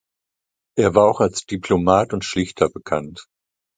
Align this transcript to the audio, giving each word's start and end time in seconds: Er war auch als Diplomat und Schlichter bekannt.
Er 0.79 0.95
war 0.95 1.03
auch 1.07 1.19
als 1.21 1.45
Diplomat 1.45 2.11
und 2.13 2.25
Schlichter 2.25 2.71
bekannt. 2.71 3.27